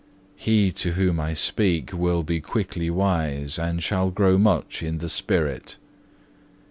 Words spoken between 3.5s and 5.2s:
and shall grow much in the